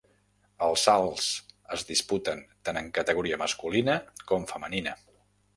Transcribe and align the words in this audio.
Els 0.67 0.85
salts 0.87 1.27
es 1.77 1.83
disputen 1.91 2.41
tant 2.71 2.81
en 2.83 2.89
categoria 2.97 3.41
masculina 3.45 4.01
com 4.33 4.53
femenina. 4.55 4.99